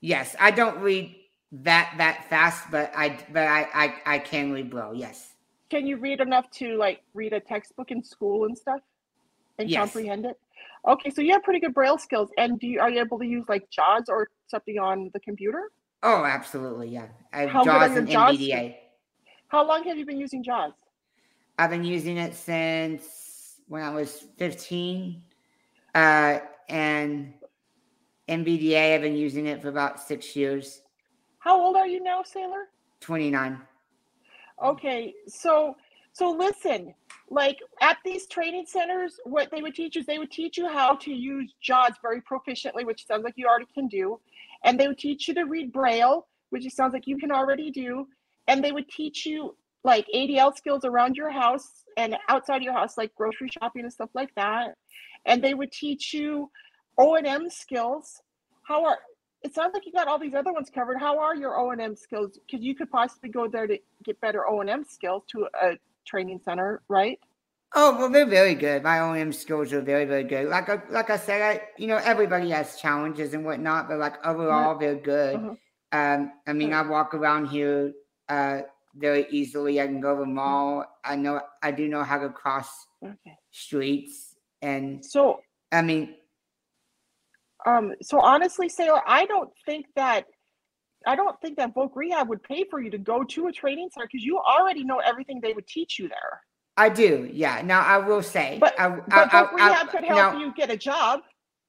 [0.02, 0.36] Yes.
[0.40, 1.16] I don't read
[1.52, 4.94] that that fast, but I but I I, I can read Braille.
[4.96, 5.34] Yes,
[5.70, 8.82] Can you read enough to like read a textbook in school and stuff
[9.58, 9.80] and Yes.
[9.80, 10.40] comprehend it?
[10.88, 12.30] Okay, so you have pretty good Braille skills.
[12.38, 15.72] And do you, are you able to use like JAWS or something on the computer?
[16.04, 17.08] oh, absolutely, yeah.
[17.34, 18.76] I have How good are JAWS and JAWS NVDA.
[19.48, 20.74] How long have you been using JAWS?
[21.58, 25.24] I've been using it since when I was 15,
[25.96, 27.34] uh, and
[28.30, 28.96] NVDA.
[28.96, 30.82] I've been using it for about six years.
[31.40, 32.66] How old are you now, Saylor?
[33.02, 33.62] 29.
[34.64, 35.76] Okay, so
[36.18, 36.94] So listen,
[37.30, 40.96] like at these training centers, what they would teach is they would teach you how
[40.96, 44.22] to use JAWS very proficiently, which sounds like you already can do.
[44.64, 47.70] And they would teach you to read Braille, which it sounds like you can already
[47.70, 48.08] do.
[48.48, 52.98] And they would teach you like ADL skills around your house and outside your house,
[52.98, 54.76] like grocery shopping and stuff like that.
[55.26, 56.50] And they would teach you
[56.98, 58.22] O and M skills.
[58.64, 59.00] How are
[59.44, 61.00] it sounds like you got all these other ones covered.
[61.00, 62.40] How are your O and M skills?
[62.46, 65.78] Because you could possibly go there to get better O and M skills to a
[66.06, 67.20] training center, right?
[67.76, 68.84] Oh well, they're very good.
[68.84, 70.48] My O and M skills are very, very good.
[70.48, 74.26] Like I, like I said, I you know everybody has challenges and whatnot, but like
[74.26, 75.36] overall, they're good.
[75.36, 75.56] Uh-huh.
[75.92, 77.94] Um, I mean, I walk around here
[78.30, 78.62] uh
[78.96, 79.80] very easily.
[79.80, 80.86] I can go to the mall.
[81.04, 82.70] I know I do know how to cross
[83.04, 83.38] Okay.
[83.52, 86.16] streets, and So I mean,
[87.66, 90.26] Um, so honestly, Saylor, I don't think that
[91.08, 93.90] I don't think that Voc Rehab would pay for you to go to a training
[93.94, 96.42] center because you already know everything they would teach you there.
[96.78, 97.30] I do.
[97.32, 97.62] Yeah.
[97.64, 100.54] Now I will say, But I, but I, Voc I, Rehab could help now, you
[100.54, 101.22] get a job.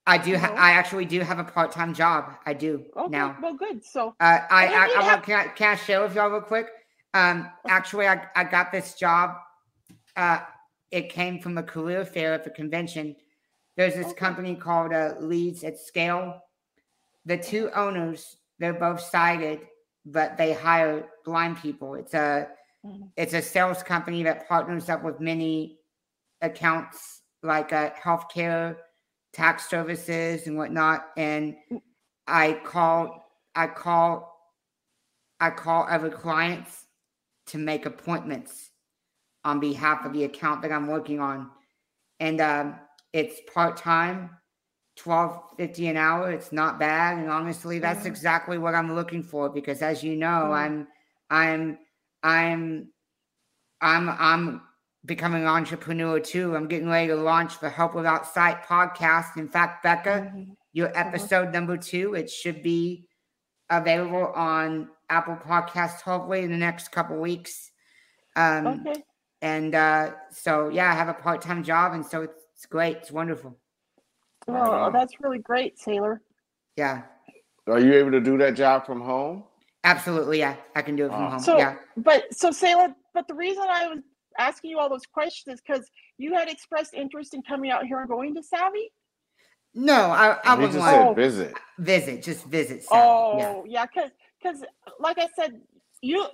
[0.06, 0.36] I do.
[0.36, 2.32] Ha- I actually do have a part-time job.
[2.46, 3.36] I do Okay, now.
[3.42, 3.84] well, good.
[3.84, 6.68] So Uh, I, I, I, help- can, I, can I share with y'all real quick?
[7.12, 9.36] Um, actually, I, I got this job.
[10.16, 10.40] Uh,
[10.90, 13.16] it came from a career fair at the convention.
[13.76, 14.14] There's this Okay.
[14.14, 16.40] company called uh, Leads at Scale.
[17.24, 19.60] The two owners, they're both sighted,
[20.04, 21.94] but they hire blind people.
[21.94, 22.48] It's a
[22.84, 23.10] Mhm.
[23.16, 25.80] it's a sales company that partners up with many
[26.42, 28.76] accounts like uh, healthcare,
[29.32, 31.10] tax services, and whatnot.
[31.16, 31.56] And
[32.26, 34.32] I call, I call,
[35.40, 36.86] I call other clients
[37.46, 38.70] to make appointments
[39.44, 41.50] on behalf of the account that I'm working on,
[42.20, 42.80] and um,
[43.16, 44.30] it's part time.
[44.96, 46.30] Twelve fifty an hour.
[46.30, 48.12] It's not bad, and honestly, that's Mhm.
[48.12, 49.48] exactly what I'm looking for.
[49.48, 50.56] Because as you know, Mhm.
[50.62, 50.88] I'm,
[51.30, 51.78] I'm,
[52.22, 52.92] I'm,
[53.80, 54.62] I'm, I'm
[55.04, 56.56] becoming an entrepreneur too.
[56.56, 59.36] I'm getting ready to launch the Help Without Sight podcast.
[59.36, 60.56] In fact, Becca, Mhm.
[60.72, 63.06] your episode number two, it should be
[63.70, 67.70] available on Apple Podcasts hopefully in the next couple weeks.
[68.34, 69.02] Um, okay.
[69.42, 72.96] and uh, so yeah, I have a part time job, and so it's, it's great.
[72.98, 73.56] It's wonderful.
[74.48, 74.92] Right Well, on.
[74.92, 76.20] that's really great, Saylor.
[76.76, 77.02] Yeah,
[77.68, 79.44] Are you able to do that job from home?
[79.84, 80.38] absolutely.
[80.40, 81.30] Yeah, I can do it from Oh.
[81.30, 81.38] home.
[81.40, 83.98] So, yeah, but so Saylor, but the reason I was
[84.38, 85.88] asking you all those questions is because
[86.18, 88.90] you had expressed interest in coming out here and going to SAAVI.
[89.74, 91.14] no, I, I he would just want said Oh.
[91.14, 91.54] visit.
[91.78, 92.82] visit, just visit.
[92.84, 93.38] Sally.
[93.40, 93.52] yeah.
[93.56, 94.10] Oh, yeah, because
[94.42, 94.64] because
[95.00, 95.60] like I said,
[96.02, 96.26] you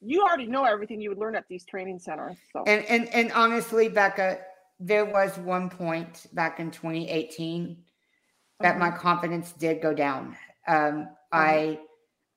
[0.00, 2.36] you already know everything you would learn at these training centers.
[2.52, 4.40] So And and and honestly, Becca,
[4.78, 7.84] there was one point back in 2018
[8.60, 8.96] that my Uh-huh.
[8.96, 10.36] confidence did go down.
[10.66, 11.80] Um, I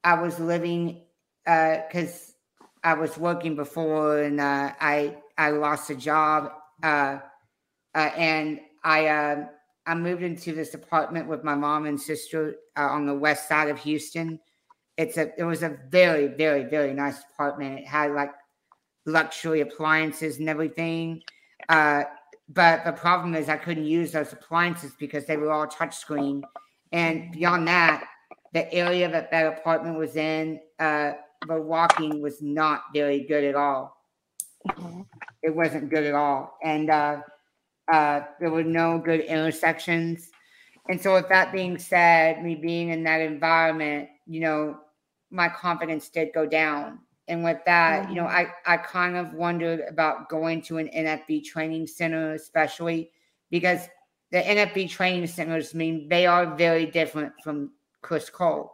[0.03, 1.05] I was living
[1.45, 2.35] because
[2.83, 6.51] I was working before, and uh, I I lost a job,
[6.83, 7.19] uh,
[7.95, 9.47] uh, and I uh,
[9.85, 13.69] I moved into this apartment with my mom and sister uh, on the west side
[13.69, 14.39] of Houston.
[14.97, 17.79] It's a it was a very very very nice apartment.
[17.81, 18.33] It had like
[19.05, 21.23] luxury appliances and everything.
[22.49, 26.41] But the problem is I couldn't use those appliances because they were all touchscreen.
[26.91, 28.05] And beyond that,
[28.53, 31.11] the area that that apartment was in, uh,
[31.47, 33.95] the walking was not very good at all.
[34.67, 35.05] Mhm.
[35.43, 36.57] It wasn't good at all.
[36.63, 37.21] And uh,
[37.91, 40.29] uh, there were no good intersections.
[40.89, 44.79] And so, with that being said, me being in that environment, you know,
[45.29, 46.99] my confidence did go down.
[47.29, 51.45] And with that, you know, I, I kind of wondered about going to an NFB
[51.45, 53.11] training center, especially
[53.51, 53.87] because
[54.31, 58.73] the NFB training centers, I mean, they are very different from Criss Cole,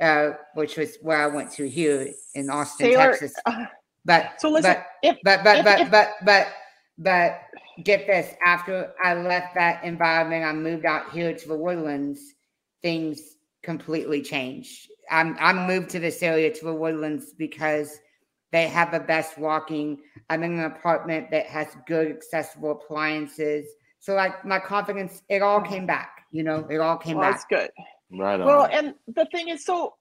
[0.00, 3.34] uh, which was where I went to here in Austin, Texas.
[3.46, 3.66] uh,
[4.04, 6.48] But so listen, but if but but if- but if- but but
[6.98, 7.40] but
[7.84, 12.32] get this after i left that environment i moved out here to the woodlands
[12.80, 17.98] things completely changed i'm i'm moved to this area to the woodlands because
[18.52, 19.98] they have the best walking
[20.30, 23.66] i'm in an apartment that has good accessible appliances
[23.98, 27.40] so like my confidence it all came back you know it all came well, back
[27.48, 27.70] that's good.
[28.10, 28.46] Right on.
[28.46, 29.94] Well, and the thing is, so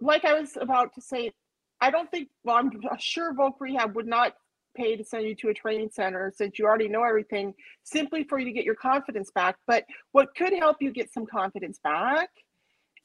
[0.00, 1.32] like I was about to say,
[1.80, 2.28] I don't think.
[2.44, 4.34] Well, I'm sure Voc Rehab would not
[4.76, 8.38] pay to send you to a training center since you already know everything, simply for
[8.38, 9.56] you to get your confidence back.
[9.66, 12.28] But what could help you get some confidence back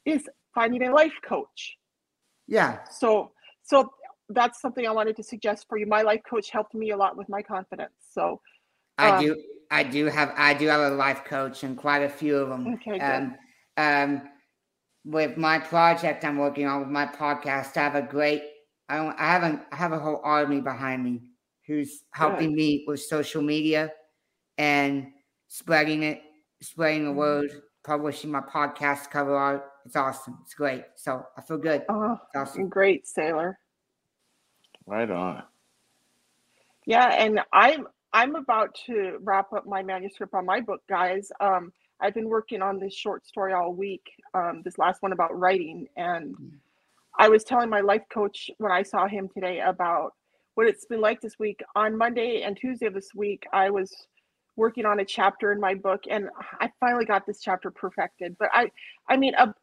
[0.05, 1.77] is finding a life coach.
[2.47, 3.31] yeah So,
[3.63, 3.93] so
[4.29, 5.85] that's something I wanted to suggest for you.
[5.85, 7.93] My life coach helped me a lot with my confidence.
[8.11, 8.41] So,
[8.97, 9.35] I Um, do.
[9.71, 10.33] I do have.
[10.37, 12.75] I do have a life coach and quite a few of them.
[12.75, 13.23] Okay, good.
[13.23, 13.37] Um,
[13.77, 14.29] um,
[15.05, 18.43] with my project I'm working on with my podcast, I have a great.
[18.89, 19.19] I don't.
[19.19, 21.21] I haven't I have a whole army behind me.
[21.67, 23.93] who's helping me with social media
[24.57, 25.13] and
[25.49, 26.21] spreading it,
[26.61, 27.13] spreading the Mm-hmm.
[27.13, 27.51] word,
[27.83, 29.65] publishing my podcast cover art.
[29.85, 30.39] It's awesome.
[30.43, 30.83] It's great.
[30.95, 31.83] So I feel good.
[31.89, 32.69] Oh, It's awesome.
[32.69, 33.55] great, Saylor.
[34.85, 35.43] Right on.
[36.85, 41.31] Yeah, and I'm I'm about to wrap up my manuscript on my book, guys.
[41.39, 44.05] Um, I've been working on this short story all week.
[44.33, 46.35] Um, this last one about writing, and
[47.17, 50.13] I was telling my life coach when I saw him today about
[50.55, 51.61] what it's been like this week.
[51.75, 53.91] On Monday and Tuesday of this week, I was
[54.55, 58.35] working on a chapter in my book, and I finally got this chapter perfected.
[58.37, 58.71] But I,
[59.09, 59.53] I mean, a,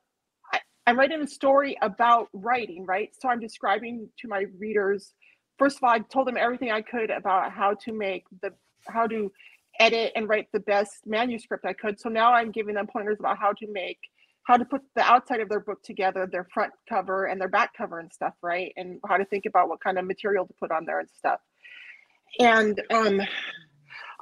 [0.53, 3.11] I, I'm writing a story about writing, right?
[3.20, 5.14] So I'm describing to my readers
[5.61, 8.53] first of all, I told them everything I could about how to make the
[8.88, 9.31] how to
[9.79, 12.00] edit and write the best manuscript I could.
[12.00, 13.98] So now I'm giving them pointers about how to make
[14.44, 17.76] how to put the outside of their book together, their front cover and their back
[17.76, 18.72] cover and stuff, right?
[18.76, 21.40] And how to think about what kind of material to put on there and stuff.
[22.40, 23.20] And um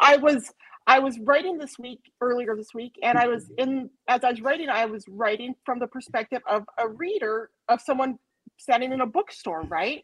[0.01, 0.53] I was
[0.87, 4.43] I was writing this week earlier this week and I was in as I was
[4.43, 8.19] writing I was writing from the perspective of a reader of someone
[8.59, 10.03] standing in a bookstore, right?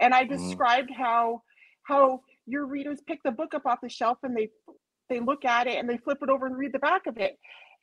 [0.00, 0.28] And I Mhm.
[0.28, 1.42] described how
[1.84, 4.50] how your readers pick the book up off the shelf and they
[5.10, 7.38] they look at it and they flip it over and read the back of it.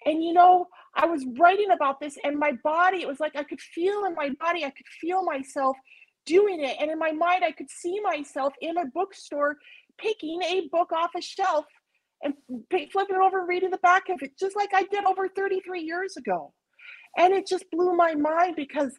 [0.06, 3.44] And you know, I was writing about this and my body, it was like I
[3.44, 5.78] could feel in my body, I could feel myself
[6.26, 6.78] doing it.
[6.82, 9.58] And in my mind, I could see myself in a bookstore
[10.02, 11.66] picking a book off a shelf
[12.24, 12.34] and
[12.70, 15.82] flipping it over and reading the back of it, just like I did over 33
[15.82, 16.54] years ago.
[17.18, 18.94] And it just blew my mind because,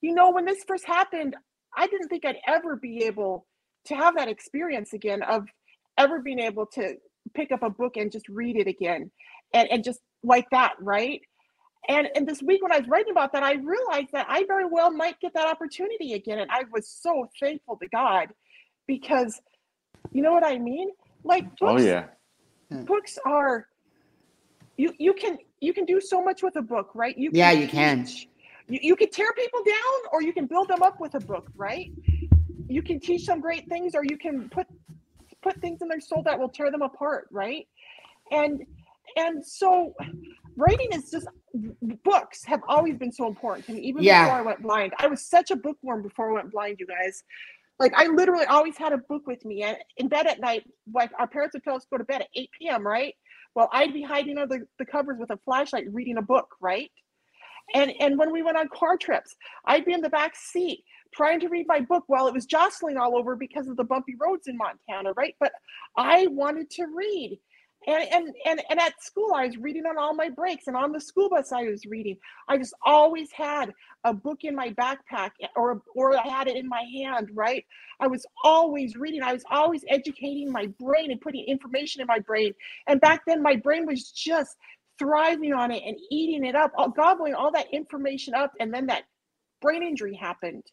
[0.00, 1.36] you know, when this first happened,
[1.76, 3.46] I didn't think I'd ever be able
[3.86, 5.46] to have that experience again of
[5.98, 6.94] ever being able to
[7.34, 9.10] pick up a book and just read it again
[9.52, 11.20] and, and just like that, right?
[11.88, 14.66] And and this week when I was writing about that, I realized that I very
[14.66, 16.38] well might get that opportunity again.
[16.38, 18.28] And I was so thankful to God
[18.86, 19.40] because
[20.12, 20.90] you know what I mean?
[21.24, 22.04] Like Oh books, yeah.
[22.70, 22.84] Hmm.
[22.84, 23.66] books are
[24.76, 27.16] you you can you can do so much with a book, right?
[27.16, 28.06] You Yeah, you can.
[28.68, 31.50] You, you can tear people down or you can build them up with a book,
[31.56, 31.90] right?
[32.68, 34.66] You can teach them great things or you can put
[35.42, 37.66] put things in their soul that will tear them apart, right?
[38.30, 38.62] And
[39.16, 39.94] and so
[40.56, 41.26] writing is just
[42.04, 44.24] books have always been so important to me even Yeah.
[44.24, 44.92] before I went blind.
[44.98, 47.24] I was such a bookworm before I went blind, you guys.
[47.78, 51.10] Like I literally always had a book with me and in bed at night, like
[51.18, 53.14] our parents would tell us to go to bed at 8 p.m., right?
[53.54, 56.90] Well, I'd be hiding under the, the covers with a flashlight reading a book, right?
[57.74, 59.36] And and when we went on car trips,
[59.66, 62.96] I'd be in the back seat trying to read my book while it was jostling
[62.98, 65.34] all over because of the bumpy roads in Montana, right?
[65.40, 65.52] But
[65.96, 67.38] I wanted to read.
[67.86, 70.92] And and and and at school I was reading on all my breaks and on
[70.92, 72.16] the school bus I was reading.
[72.48, 73.72] I just always had
[74.04, 77.64] a book in my backpack eh, or or I had it in my hand, right?
[78.00, 79.22] I was always reading.
[79.22, 82.52] I was always educating my brain and putting information in my brain.
[82.88, 84.56] And back then my brain was just
[84.98, 89.04] thriving on it and eating it up, gobbling all that information up and then that
[89.62, 90.64] brain injury happened.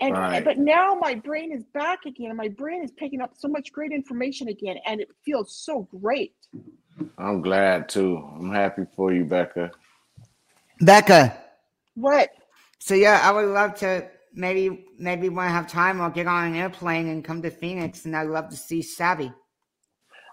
[0.00, 0.44] And Right.
[0.44, 3.72] but now my brain is back again and my brain is picking up so much
[3.72, 6.34] great information again and it feels so great.
[7.18, 8.16] I'm glad too.
[8.38, 9.70] I'm happy for you, Becca.
[10.80, 11.36] Becca.
[11.94, 12.30] What?
[12.78, 16.46] So yeah, I would love to maybe maybe when I have time I'll get on
[16.46, 19.34] an airplane and come to Phoenix and I'd love to see SAAVI.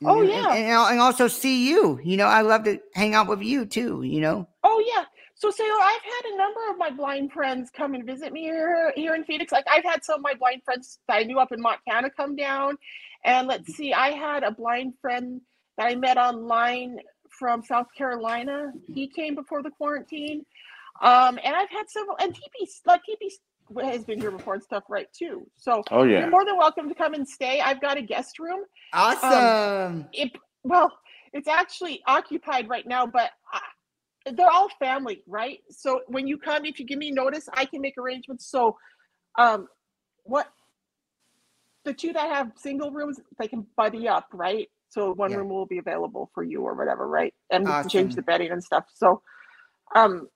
[0.04, 0.54] Oh, And- yeah.
[0.54, 2.00] And, and, and also see you.
[2.04, 4.48] You know, I love to hang out with you too, you know.
[4.64, 5.06] Oh yeah.
[5.36, 8.94] So Saylor, I've had a number of my blind friends come and visit me here
[8.96, 9.52] here in Phoenix.
[9.52, 12.36] Like I've had some of my blind friends that I knew up in Montana come
[12.36, 12.78] down.
[13.26, 15.42] And let's see, I had a blind friend
[15.78, 17.00] that I met online
[17.38, 18.72] from South Carolina.
[18.94, 20.46] He came before the quarantine.
[21.02, 23.30] Um, and I've had several and TP like TP
[23.92, 25.46] has been here before and stuff, right too.
[25.58, 26.20] So Oh yeah.
[26.22, 27.60] you're more than welcome to come and stay.
[27.60, 28.62] I've got a guest room.
[28.94, 30.08] Awesome.
[30.14, 30.32] it
[30.64, 30.92] well
[31.34, 33.60] it's actually occupied right now but I,
[34.34, 35.60] they're all family right?
[35.72, 38.50] So when you come if you give me notice i can make arrangements.
[38.50, 38.78] So
[39.38, 39.68] um
[40.24, 40.48] what
[41.86, 44.70] the two that have single rooms they can buddy up right?
[44.90, 45.38] So one Yeah.
[45.38, 47.34] room will be available for you or whatever right?
[47.52, 48.86] And we can change the bedding and stuff.
[48.94, 49.22] So
[49.96, 50.28] um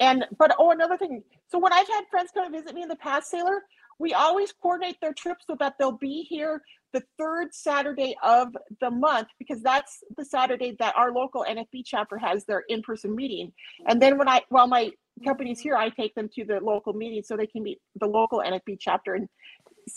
[0.00, 1.22] and but oh another thing.
[1.48, 3.60] So when i've had friends come and visit me in the past saylor
[3.98, 6.62] we always coordinate their trips so that they'll be here
[6.92, 8.48] the third Saturday of
[8.80, 13.52] the month because that's the Saturday that our local NFB chapter has their in-person meeting.
[13.88, 14.90] And then when I while my
[15.24, 18.40] company's here, I take them to the local meeting so they can meet the local
[18.40, 19.28] NFB chapter and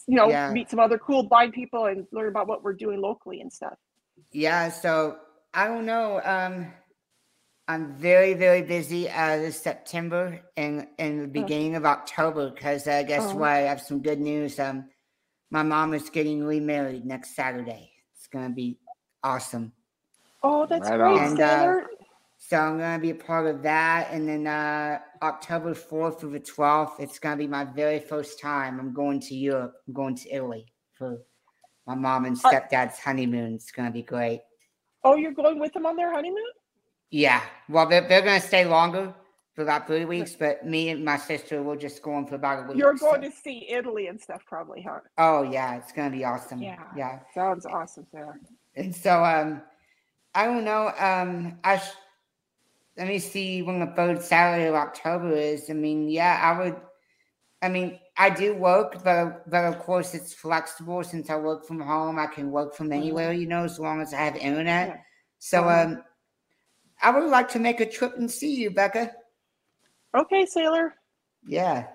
[0.07, 0.51] you know Yeah.
[0.51, 3.77] meet some other cool blind people and learn about what we're doing locally and stuff.
[4.31, 5.17] Yeah, so
[5.53, 6.21] I don't know.
[6.23, 6.73] Um
[7.67, 13.03] I'm very, very busy uh this September and in the beginning of October because uh
[13.03, 13.35] guess Oh.
[13.35, 13.49] what?
[13.51, 14.59] I have some good news.
[14.59, 14.89] Um
[15.53, 17.91] my mom is getting remarried next Saturday.
[18.15, 18.79] It's gonna be
[19.23, 19.71] awesome.
[20.41, 21.19] Oh, that's Right great.
[21.19, 21.81] And, uh,
[22.39, 26.39] So I'm gonna be a part of that, and then uh, October fourth through the
[26.41, 28.79] twelfth, it's gonna be my very first time.
[28.81, 29.75] I'm going to Europe.
[29.87, 31.19] I'm going to Italy for
[31.87, 33.53] my mom and Uh, stepdad's honeymoon.
[33.53, 34.41] It's gonna be great.
[35.05, 36.51] oh, you're going with them on their honeymoon?
[37.11, 39.13] Yeah, well, they're, they're gonna stay longer
[39.53, 42.65] for about three weeks, but me and my sister will just go on for about
[42.65, 42.77] a week.
[42.77, 44.99] You're going so- to see Italy and stuff, probably, huh?
[45.17, 46.61] Oh yeah, it's gonna be awesome.
[46.61, 46.83] Yeah.
[46.95, 47.19] yeah.
[47.33, 48.35] Sounds awesome, Sarah.
[48.75, 49.61] And so, um,
[50.33, 50.91] I don't know.
[50.97, 51.91] Um, I sh-
[52.97, 55.69] let me see when the third Saturday of October is.
[55.69, 56.81] I mean, yeah, I would.
[57.61, 61.79] I mean, I do work, but but of course it's flexible since I work from
[61.79, 62.17] home.
[62.17, 64.87] I can work from anywhere, you know, as long as I have internet.
[64.89, 64.97] Yeah.
[65.37, 65.83] So, Uh-huh.
[65.93, 66.03] um,
[67.03, 69.11] I would like to make a trip and see you, Becca.
[70.15, 70.91] Okay, Saylor.
[71.45, 71.87] Yeah.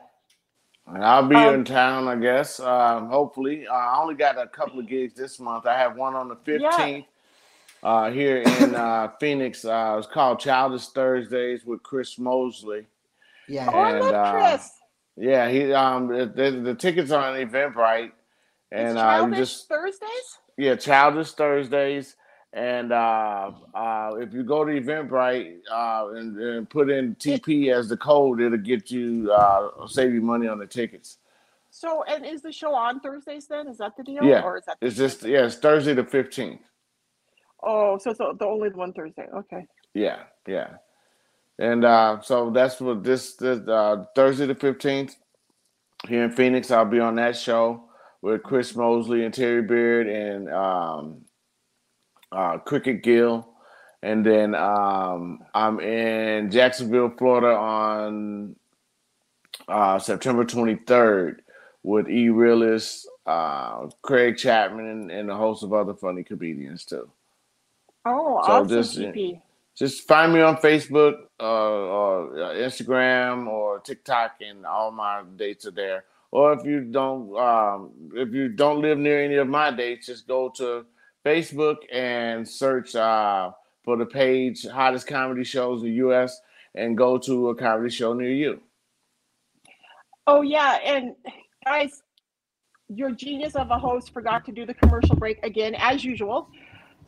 [0.86, 2.60] And I'll be Um, in town, I guess.
[2.60, 5.66] Um, hopefully, uh, I only got a couple of gigs this month.
[5.66, 7.06] I have one on the fifteenth
[7.82, 9.64] uh, here in uh, Phoenix.
[9.64, 12.86] Uh, it's called Childish Thursdays with Chris Mosley.
[13.48, 13.70] Yeah.
[13.72, 14.70] Oh, I And, love uh, Chris.
[15.16, 18.12] Yeah, he um the, the, the tickets are on Eventbrite,
[18.72, 20.38] and it's uh, childish just Thursdays?
[20.56, 22.16] yeah, Childish Thursdays.
[22.55, 27.88] And uh, uh, if you go to Eventbrite uh, and, and put in TP as
[27.88, 31.18] the code, it'll get you uh, save you money on the tickets.
[31.70, 33.68] So, and is the show on Thursdays then?
[33.68, 34.24] Is that the deal?
[34.24, 36.62] Yeah, Or is that It's just yeah, it's Thursday the fifteenth.
[37.62, 39.26] Oh, so it's the the only one Thursday.
[39.34, 39.66] Okay.
[39.92, 40.76] Yeah, yeah.
[41.59, 45.16] And uh, so that's what this, this uh, Thursday the fifteenth
[46.09, 46.70] here in Phoenix.
[46.70, 47.84] I'll be on that show
[48.22, 51.22] with Chris Mosley and Terry Beard and um,
[52.32, 53.48] uh, Cricket Gill.
[54.02, 58.54] And then um, I'm in Jacksonville, Florida on
[59.66, 61.38] uh, September 23rd
[61.82, 67.08] with E Realist, uh, Craig Chapman, and, and a host of other funny comedians too.
[68.04, 68.94] Oh, So awesome, just-
[69.74, 75.66] just find me on Facebook uh, or uh, Instagram or TikTok, and all my dates
[75.66, 76.04] are there.
[76.32, 80.26] Or if you don't, um, if you don't live near any of my dates, just
[80.26, 80.84] go to
[81.28, 83.50] Facebook and search uh,
[83.84, 86.40] for the page "Hottest Comedy Shows in the U.S."
[86.74, 88.60] and go to a comedy show near you.
[90.26, 91.14] Oh yeah, and
[91.64, 92.02] guys,
[92.88, 96.48] your genius of a host forgot to do the commercial break again, as usual.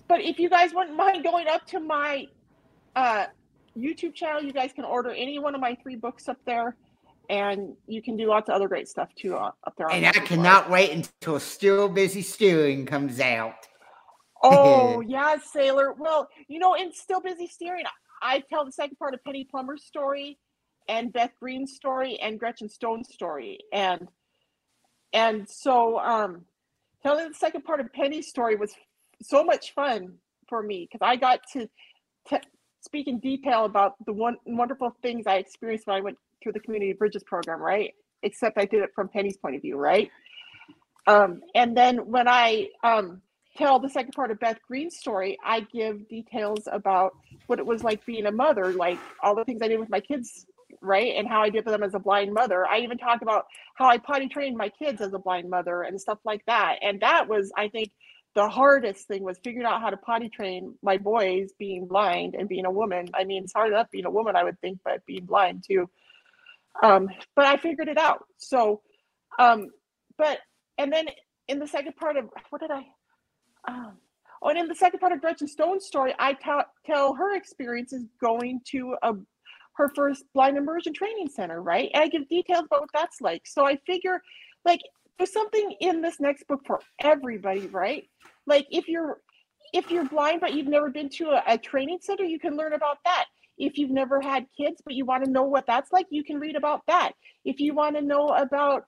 [0.09, 2.27] But if you guys wouldn't mind going up to my
[2.97, 3.27] uh,
[3.77, 6.77] YouTube channel, you guys can order any one of my three books up there,
[7.29, 9.89] and you can do lots of other great stuff too uh, up there.
[9.89, 13.69] on And I cannot wait until Still Busy Steering comes out.
[14.43, 15.97] Oh yeah, Saylor.
[15.99, 17.85] Well, you know, and Still Busy Steering,
[18.23, 20.39] I tell the second part of Penny Plummer's story,
[20.89, 24.09] and Beth Green's story, and Gretchen Stone's story, and
[25.13, 26.43] and so um,
[27.03, 28.75] telling the second part of Penny's story was
[29.23, 30.15] so much fun
[30.49, 31.69] for me because I got to,
[32.29, 32.41] to
[32.81, 36.61] speak in detail about the one wonderful things I experienced when I went through the
[36.61, 37.93] Community Bridges program, right?
[38.23, 40.11] Except I did it from Penny's point of view, right?
[41.07, 43.23] Um, and then when I um,
[43.61, 47.13] tell the second part of Beth Green's story, I give details about
[47.47, 50.01] what it was like being a mother, like all the things I did with my
[50.01, 50.47] kids,
[50.81, 51.15] right?
[51.17, 52.67] And how I did with them as a blind mother.
[52.67, 56.01] I even talk about how I potty trained my kids as a blind mother and
[56.01, 56.79] stuff like that.
[56.83, 57.91] And that was, I think,
[58.35, 62.49] the hardest thing was figuring out how to potty train my boys being blind and
[62.49, 63.09] being a woman.
[63.13, 65.91] I mean, it's hard enough being a woman, I would think, but being blind too.
[66.83, 68.25] Um, but I figured it out.
[68.39, 68.83] So,
[69.39, 69.69] um,
[70.17, 70.39] but
[70.79, 71.07] and then
[71.49, 72.87] in the second part of what did I?
[73.69, 73.93] Um,
[74.43, 78.07] oh, and in the second part of Gretchen Stone's story, I tell tell her experiences
[78.21, 79.15] going to a
[79.77, 81.91] her first blind immersion training center, right?
[81.95, 83.43] And I give details about what that's like.
[83.47, 84.21] So I figure,
[84.65, 84.81] like,
[85.19, 88.05] there's something in this next book for everybody, right?
[88.47, 89.21] Like, if you're
[89.73, 92.73] if you're blind but you've never been to a, a training center, you can learn
[92.73, 93.27] about that.
[93.57, 96.41] If you've never had kids but you want to know what that's like, you can
[96.41, 97.13] read about that.
[97.45, 98.85] If you want to know about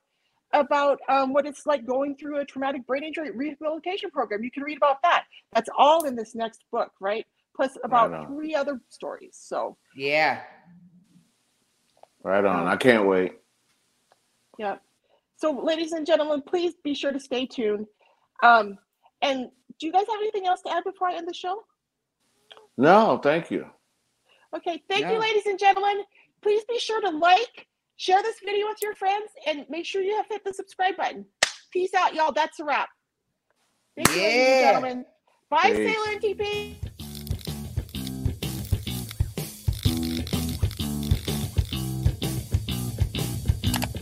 [0.53, 4.43] about um, what it's like going through a traumatic brain injury rehabilitation program.
[4.43, 5.25] You can read about that.
[5.53, 7.25] That's all in this next book, right?
[7.55, 9.35] Plus about Right three other stories.
[9.39, 10.41] So, Yeah.
[12.23, 12.67] Right on.
[12.67, 13.33] I can't wait.
[14.57, 14.77] yeah.
[15.35, 17.87] So, ladies and gentlemen, please be sure to stay tuned.
[18.41, 18.77] Um,
[19.21, 19.49] and
[19.79, 21.63] do you guys have anything else to add before I end the show?
[22.77, 23.65] No, thank you.
[24.55, 25.13] Okay, thank Yeah.
[25.13, 26.03] you, ladies and gentlemen.
[26.41, 27.67] Please be sure to like,
[27.97, 31.25] share this video with your friends, and make sure you have hit the subscribe button.
[31.71, 32.31] Peace out, y'all.
[32.31, 32.89] That's a wrap.
[33.95, 35.05] Thank you, ladies and gentlemen.
[35.49, 35.95] Bye, Peace.
[35.95, 36.75] Saylor and TP.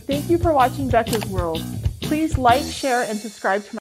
[0.06, 1.62] Thank you for watching Becca's World.
[2.00, 3.70] Please like, share, and subscribe to my